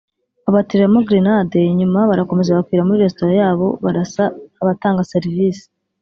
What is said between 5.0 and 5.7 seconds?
serivisi